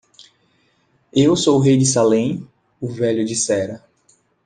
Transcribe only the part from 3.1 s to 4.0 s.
dissera.